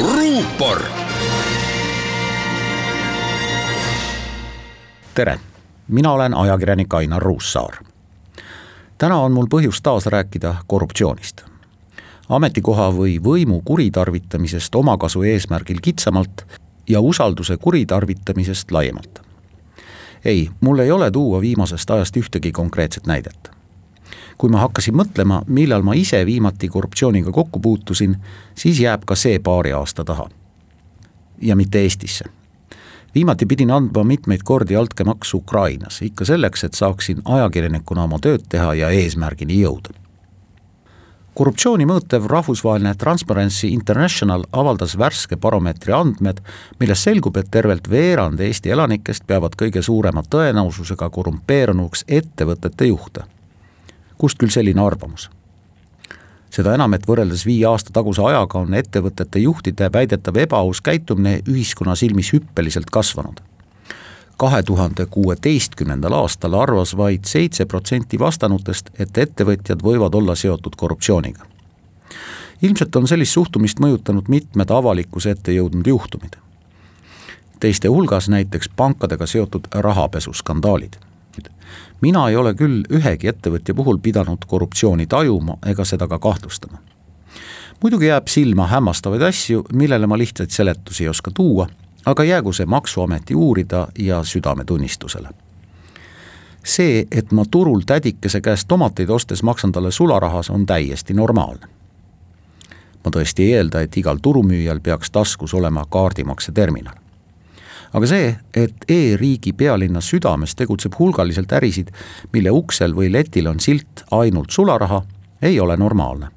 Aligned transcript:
ruupor. 0.00 0.82
tere, 5.14 5.38
mina 5.88 6.12
olen 6.12 6.34
ajakirjanik 6.34 6.94
Ainar 6.94 7.22
Ruussaar 7.22 7.92
täna 9.02 9.16
on 9.18 9.32
mul 9.34 9.48
põhjust 9.50 9.82
taas 9.82 10.06
rääkida 10.06 10.54
korruptsioonist. 10.66 11.42
ametikoha 12.28 12.92
või 12.94 13.16
võimu 13.18 13.62
kuritarvitamisest 13.64 14.74
omakasu 14.74 15.22
eesmärgil 15.22 15.80
kitsamalt 15.82 16.44
ja 16.88 17.00
usalduse 17.00 17.56
kuritarvitamisest 17.56 18.70
laiemalt. 18.70 19.20
ei, 20.24 20.50
mul 20.60 20.78
ei 20.78 20.90
ole 20.90 21.10
tuua 21.10 21.40
viimasest 21.40 21.90
ajast 21.90 22.16
ühtegi 22.16 22.52
konkreetset 22.52 23.06
näidet. 23.06 23.50
Kui 24.38 24.50
ma 24.50 24.62
hakkasin 24.64 24.94
mõtlema, 24.94 25.42
millal 25.46 25.82
ma 25.82 25.94
ise 25.94 26.26
viimati 26.26 26.68
korruptsiooniga 26.68 27.32
kokku 27.32 27.60
puutusin, 27.60 28.16
siis 28.54 28.80
jääb 28.80 29.04
ka 29.06 29.14
see 29.14 29.38
paari 29.38 29.72
aasta 29.72 30.04
taha. 30.04 30.28
ja 31.42 31.56
mitte 31.56 31.80
Eestisse 31.80 32.24
viimati 33.14 33.46
pidin 33.46 33.70
andma 33.70 34.04
mitmeid 34.04 34.40
kordi 34.44 34.76
altkäemaksu 34.76 35.36
Ukrainas, 35.36 36.02
ikka 36.02 36.24
selleks, 36.24 36.64
et 36.64 36.74
saaksin 36.74 37.22
ajakirjanikuna 37.24 38.04
oma 38.04 38.18
tööd 38.18 38.46
teha 38.48 38.74
ja 38.74 38.90
eesmärgini 38.90 39.60
jõuda. 39.62 39.92
korruptsiooni 41.34 41.86
mõõtev 41.88 42.26
rahvusvaheline 42.28 42.94
Transparency 42.94 43.68
International 43.68 44.44
avaldas 44.52 44.98
värske 44.98 45.36
baromeetri 45.36 45.92
andmed, 45.92 46.40
millest 46.80 47.02
selgub, 47.02 47.36
et 47.36 47.50
tervelt 47.50 47.90
veerand 47.90 48.40
Eesti 48.40 48.70
elanikest 48.70 49.26
peavad 49.26 49.56
kõige 49.56 49.82
suurema 49.82 50.22
tõenäosusega 50.22 51.10
korrumpeerunuks 51.10 52.04
ettevõtete 52.08 52.86
juhte. 52.86 53.24
Kust 54.22 54.38
küll 54.38 54.54
selline 54.54 54.82
arvamus? 54.82 55.30
seda 56.52 56.74
enam, 56.76 56.92
et 56.94 57.06
võrreldes 57.08 57.46
viie 57.48 57.64
aasta 57.68 57.94
taguse 57.96 58.22
ajaga 58.28 58.60
on 58.60 58.74
ettevõtete 58.76 59.40
juhtide 59.40 59.88
väidetav 59.92 60.36
ebaaus 60.44 60.82
käitumine 60.84 61.38
ühiskonna 61.48 61.96
silmis 61.96 62.32
hüppeliselt 62.34 62.90
kasvanud. 62.92 63.40
kahe 64.36 64.62
tuhande 64.62 65.06
kuueteistkümnendal 65.06 66.12
aastal 66.18 66.54
arvas 66.58 66.96
vaid 66.96 67.24
seitse 67.30 67.64
protsenti 67.66 68.18
vastanutest, 68.18 68.90
et 68.98 69.18
ettevõtjad 69.18 69.82
võivad 69.82 70.14
olla 70.14 70.34
seotud 70.34 70.76
korruptsiooniga. 70.76 71.46
ilmselt 72.62 72.96
on 72.96 73.08
sellist 73.08 73.32
suhtumist 73.32 73.80
mõjutanud 73.80 74.28
mitmed 74.28 74.70
avalikkuse 74.70 75.30
ette 75.30 75.52
jõudnud 75.52 75.86
juhtumid. 75.86 76.36
teiste 77.60 77.88
hulgas 77.88 78.28
näiteks 78.28 78.68
pankadega 78.76 79.26
seotud 79.26 79.66
rahapesuskandaalid 79.72 81.00
mina 82.00 82.28
ei 82.28 82.36
ole 82.36 82.54
küll 82.54 82.82
ühegi 82.90 83.28
ettevõtja 83.30 83.74
puhul 83.74 83.98
pidanud 84.02 84.44
korruptsiooni 84.46 85.06
tajuma 85.06 85.58
ega 85.66 85.84
seda 85.84 86.08
ka 86.08 86.18
kahtlustama. 86.18 86.78
muidugi 87.82 88.06
jääb 88.06 88.26
silma 88.28 88.66
hämmastavaid 88.66 89.22
asju, 89.22 89.64
millele 89.72 90.06
ma 90.06 90.18
lihtsaid 90.18 90.50
seletusi 90.50 91.04
ei 91.04 91.08
oska 91.08 91.30
tuua, 91.30 91.66
aga 92.06 92.24
jäägu 92.24 92.52
see 92.52 92.66
Maksuameti 92.66 93.34
uurida 93.34 93.88
ja 93.98 94.24
südametunnistusele. 94.24 95.28
see, 96.64 97.06
et 97.10 97.32
ma 97.32 97.44
turul 97.50 97.80
tädikese 97.86 98.40
käest 98.40 98.68
tomateid 98.68 99.10
ostes 99.10 99.42
maksan 99.42 99.72
talle 99.72 99.90
sularahas, 99.90 100.50
on 100.50 100.66
täiesti 100.66 101.14
normaalne. 101.14 101.66
ma 103.04 103.10
tõesti 103.10 103.42
ei 103.42 103.54
eelda, 103.54 103.80
et 103.80 103.96
igal 103.96 104.18
turumüüjal 104.22 104.80
peaks 104.80 105.10
taskus 105.10 105.54
olema 105.54 105.84
kaardimakseterminal 105.90 107.01
aga 107.92 108.06
see, 108.08 108.28
et 108.56 108.84
e-riigi 108.88 109.52
pealinna 109.52 110.00
südames 110.00 110.54
tegutseb 110.56 110.94
hulgaliselt 110.98 111.52
ärisid, 111.52 111.90
mille 112.32 112.50
uksel 112.50 112.94
või 112.96 113.10
letil 113.12 113.50
on 113.50 113.60
silt 113.60 114.04
ainult 114.10 114.50
sularaha, 114.50 115.02
ei 115.42 115.60
ole 115.60 115.76
normaalne. 115.76 116.28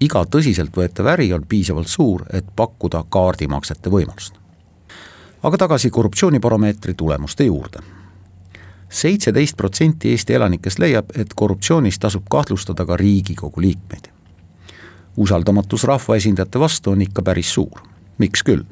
iga 0.00 0.24
tõsiseltvõetav 0.24 1.06
äri 1.12 1.32
on 1.32 1.44
piisavalt 1.48 1.88
suur, 1.88 2.24
et 2.32 2.44
pakkuda 2.56 3.04
kaardimaksete 3.08 3.90
võimalust. 3.90 4.34
aga 5.42 5.56
tagasi 5.56 5.90
korruptsioonibaromeetri 5.90 6.94
tulemuste 6.94 7.44
juurde 7.44 7.80
seitseteist 8.90 9.56
protsenti 9.56 10.10
Eesti 10.10 10.34
elanikest 10.34 10.78
leiab, 10.78 11.12
et 11.16 11.34
korruptsioonis 11.34 11.98
tasub 11.98 12.24
kahtlustada 12.30 12.86
ka 12.86 12.96
Riigikogu 12.96 13.60
liikmeid. 13.60 14.10
usaldamatus 15.16 15.84
rahvaesindajate 15.84 16.60
vastu 16.60 16.90
on 16.90 17.02
ikka 17.02 17.22
päris 17.22 17.54
suur, 17.54 17.80
miks 18.18 18.42
küll 18.42 18.64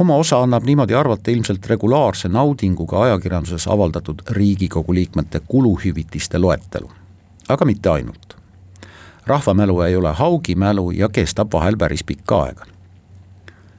oma 0.00 0.16
osa 0.16 0.42
annab 0.42 0.64
niimoodi 0.64 0.94
arvata 0.94 1.30
ilmselt 1.30 1.66
regulaarse 1.66 2.28
naudinguga 2.28 3.02
ajakirjanduses 3.02 3.68
avaldatud 3.68 4.22
Riigikogu 4.30 4.94
liikmete 4.94 5.40
kuluhüvitiste 5.40 6.38
loetelu, 6.38 6.90
aga 7.48 7.64
mitte 7.64 7.90
ainult. 7.90 8.36
rahvamälu 9.26 9.80
ei 9.80 9.96
ole 9.96 10.12
haugimälu 10.12 10.90
ja 10.90 11.08
kestab 11.08 11.52
vahel 11.52 11.76
päris 11.76 12.04
pikka 12.04 12.42
aega. 12.42 12.64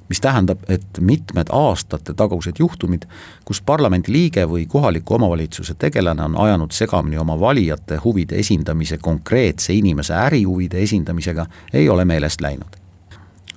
mis 0.09 0.21
tähendab, 0.21 0.59
et 0.69 0.99
mitmed 0.99 1.47
aastate 1.51 2.13
tagused 2.13 2.59
juhtumid, 2.59 3.05
kus 3.45 3.61
parlamendi 3.61 4.11
liige 4.11 4.45
või 4.45 4.67
kohaliku 4.67 5.15
omavalitsuse 5.15 5.73
tegelane 5.73 6.23
on 6.23 6.37
ajanud 6.37 6.71
segamini 6.71 7.17
oma 7.17 7.39
valijate 7.39 7.97
huvide 8.03 8.35
esindamise 8.35 8.97
konkreetse 8.97 9.73
inimese 9.73 10.13
ärihuvide 10.13 10.83
esindamisega, 10.83 11.45
ei 11.73 11.89
ole 11.89 12.05
meelest 12.05 12.41
läinud 12.41 12.80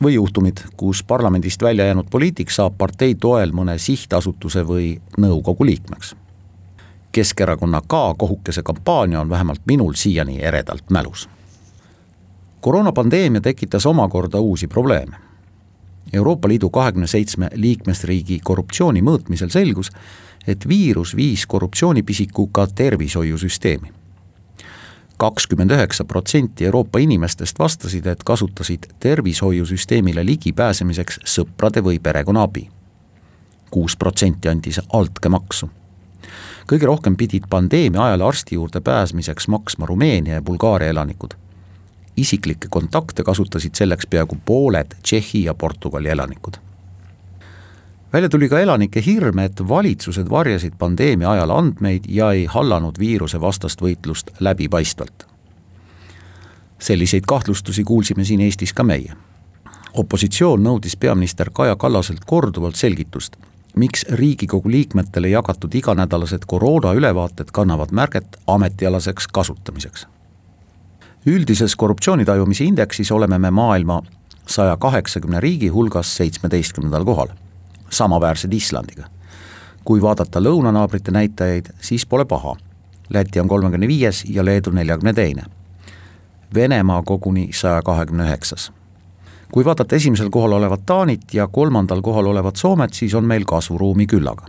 või 0.03 0.15
juhtumid, 0.15 0.56
kus 0.77 1.03
parlamendist 1.05 1.62
välja 1.62 1.84
jäänud 1.84 2.06
poliitik 2.10 2.50
saab 2.50 2.78
partei 2.78 3.15
toel 3.15 3.53
mõne 3.53 3.78
sihtasutuse 3.78 4.66
või 4.66 5.00
nõukogu 5.19 5.65
liikmeks. 5.65 6.15
Keskerakonna 7.12 7.81
K-kohukese 7.81 8.62
kampaania 8.62 9.21
on 9.21 9.28
vähemalt 9.28 9.60
minul 9.66 9.93
siiani 9.94 10.43
eredalt 10.43 10.91
mälus. 10.91 11.28
koroonapandeemia 12.60 13.41
tekitas 13.41 13.87
omakorda 13.87 14.41
uusi 14.41 14.66
probleeme. 14.66 15.16
Euroopa 16.12 16.49
Liidu 16.49 16.71
kahekümne 16.71 17.06
seitsme 17.06 17.50
liikmesriigi 17.55 18.41
korruptsiooni 18.44 19.03
mõõtmisel 19.03 19.50
selgus, 19.50 19.91
et 20.47 20.69
viirus 20.69 21.16
viis 21.16 21.47
korruptsioonipisiku 21.47 22.47
ka 22.47 22.66
tervishoiusüsteemi 22.66 24.03
kakskümmend 25.16 25.70
üheksa 25.70 26.04
protsenti 26.04 26.64
Euroopa 26.64 26.98
inimestest 26.98 27.58
vastasid, 27.58 28.06
et 28.06 28.25
kasutasid 28.25 28.86
tervishoiusüsteemile 29.00 30.26
ligipääsemiseks 30.26 31.20
sõprade 31.25 31.82
või 31.84 32.00
perekonna 32.02 32.42
abi. 32.42 32.69
kuus 33.70 33.97
protsenti 33.97 34.48
andis 34.48 34.80
altkäemaksu. 34.92 35.70
kõige 36.72 36.86
rohkem 36.86 37.16
pidid 37.16 37.44
pandeemia 37.50 38.04
ajal 38.04 38.20
arsti 38.20 38.54
juurde 38.54 38.80
pääsmiseks 38.80 39.48
maksma 39.48 39.86
Rumeenia 39.86 40.34
ja 40.34 40.42
Bulgaaria 40.42 40.88
elanikud. 40.88 41.34
isiklikke 42.16 42.69
kontakte 42.70 43.22
kasutasid 43.22 43.75
selleks 43.75 44.06
peaaegu 44.06 44.36
pooled 44.44 44.94
Tšehhi 45.02 45.44
ja 45.44 45.54
Portugali 45.54 46.08
elanikud 46.08 46.74
välja 48.14 48.28
tuli 48.28 48.48
ka 48.48 48.60
elanike 48.60 49.02
hirm, 49.06 49.38
et 49.38 49.69
valitsused 49.69 50.30
varjasid 50.30 50.72
pandeemia 50.78 51.30
ajal 51.30 51.50
andmeid 51.50 52.04
ja 52.08 52.30
ei 52.32 52.44
hallanud 52.47 52.98
viiruse 52.98 53.41
vastast 53.41 53.82
võitlust 53.82 54.30
läbipaistvalt. 54.41 55.26
selliseid 56.78 57.25
kahtlustusi 57.26 57.84
kuulsime 57.84 58.25
siin 58.25 58.41
Eestis 58.41 58.72
ka 58.72 58.82
meie. 58.82 59.12
opositsioon 59.93 60.62
nõudis 60.62 60.96
peaminister 60.96 61.50
Kaja 61.50 61.76
Kallaselt 61.76 62.25
korduvalt 62.26 62.76
selgitust, 62.76 63.37
miks 63.76 64.06
Riigikogu 64.08 64.70
liikmetele 64.70 65.28
jagatud 65.28 65.75
iganädalased 65.75 66.46
koroonaülevaated 66.46 67.50
kannavad 67.52 67.90
märget 67.90 68.37
ametialaseks 68.46 69.26
kasutamiseks. 69.26 70.06
üldises 71.26 71.76
korruptsioonitajumise 71.76 72.64
indeksis 72.64 73.12
oleme 73.12 73.38
me 73.38 73.50
maailma 73.50 74.02
saja 74.46 74.76
kaheksakümne 74.76 75.40
riigi 75.40 75.69
hulgas 75.69 76.17
seitsmeteistkümnendal 76.17 77.05
kohal 77.05 77.28
samaväärsed 77.94 78.52
Islandiga. 78.52 79.05
kui 79.85 80.02
vaadata 80.02 80.41
lõunanaabrite 80.41 81.12
näitajaid, 81.12 81.67
siis 81.81 82.06
pole 82.06 82.25
paha. 82.25 82.55
Läti 83.12 83.41
on 83.41 83.49
kolmekümne 83.49 83.88
viies 83.88 84.25
ja 84.29 84.44
Leedu 84.44 84.70
neljakümne 84.70 85.12
teine. 85.12 85.43
Venemaa 86.55 87.02
koguni 87.02 87.50
saja 87.52 87.82
kahekümne 87.82 88.25
üheksas. 88.25 88.73
kui 89.52 89.64
vaadata 89.64 89.96
esimesel 89.96 90.31
kohal 90.31 90.52
olevat 90.52 90.87
Taanit 90.87 91.35
ja 91.35 91.46
kolmandal 91.46 92.02
kohal 92.02 92.26
olevat 92.26 92.56
Soomet, 92.56 92.94
siis 92.94 93.14
on 93.14 93.25
meil 93.25 93.44
kasvuruumi 93.44 94.06
küllaga. 94.06 94.46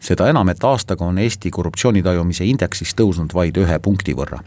seda 0.00 0.28
enam, 0.28 0.48
et 0.48 0.64
aastaga 0.64 1.04
on 1.04 1.18
Eesti 1.18 1.50
korruptsioonitajumise 1.50 2.44
indeksis 2.44 2.94
tõusnud 2.94 3.34
vaid 3.34 3.56
ühe 3.56 3.78
punkti 3.78 4.14
võrra 4.14 4.42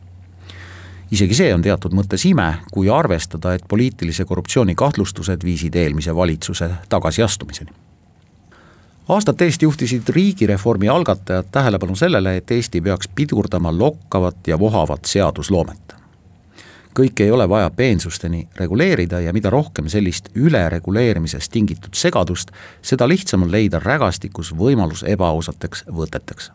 isegi 1.11 1.37
see 1.37 1.51
on 1.55 1.63
teatud 1.63 1.95
mõttes 1.95 2.25
ime, 2.27 2.47
kui 2.73 2.89
arvestada, 2.91 3.53
et 3.55 3.65
poliitilise 3.67 4.25
korruptsiooni 4.27 4.75
kahtlustused 4.75 5.43
viisid 5.43 5.75
eelmise 5.75 6.15
valitsuse 6.15 6.69
tagasiastumiseni. 6.89 7.71
Aastate 9.09 9.45
eest 9.45 9.61
juhtisid 9.61 10.09
riigireformi 10.09 10.89
algatajad 10.89 11.45
tähelepanu 11.51 11.95
sellele, 11.95 12.37
et 12.37 12.51
Eesti 12.51 12.81
peaks 12.81 13.07
pidurdama 13.15 13.77
lokkavat 13.77 14.47
ja 14.47 14.59
vohavat 14.59 15.05
seadusloomet. 15.05 15.95
kõike 16.99 17.23
ei 17.23 17.31
ole 17.31 17.49
vaja 17.49 17.69
peensusteni 17.69 18.47
reguleerida 18.55 19.19
ja 19.19 19.33
mida 19.33 19.49
rohkem 19.49 19.89
sellist 19.89 20.29
ülereguleerimisest 20.35 21.51
tingitud 21.51 21.93
segadust, 21.93 22.51
seda 22.81 23.07
lihtsam 23.07 23.43
on 23.43 23.51
leida 23.51 23.79
rägastikus 23.79 24.55
võimalus 24.55 25.03
ebaausateks 25.07 25.85
võteteks 25.93 26.51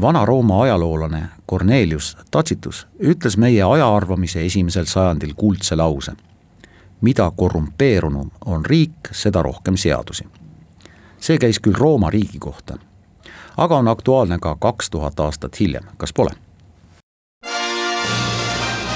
Vana-Rooma 0.00 0.62
ajaloolane 0.62 1.28
Cornelius 1.50 2.16
Tacitus 2.30 2.86
ütles 3.00 3.36
meie 3.36 3.62
ajaarvamise 3.62 4.42
esimesel 4.46 4.84
sajandil 4.84 5.34
kuldse 5.36 5.76
lause. 5.76 6.12
mida 7.00 7.32
korrumpeerunum 7.36 8.30
on 8.44 8.66
riik, 8.66 9.10
seda 9.12 9.42
rohkem 9.42 9.76
seadusi. 9.76 10.24
See 11.24 11.38
käis 11.40 11.60
küll 11.60 11.76
Rooma 11.78 12.10
riigi 12.12 12.38
kohta, 12.38 12.76
aga 13.56 13.76
on 13.80 13.88
aktuaalne 13.88 14.38
ka 14.40 14.56
kaks 14.60 14.90
tuhat 14.90 15.20
aastat 15.20 15.60
hiljem, 15.60 15.84
kas 15.96 16.12
pole? 16.12 16.36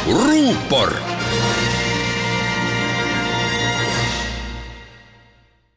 ruupor 0.09 0.93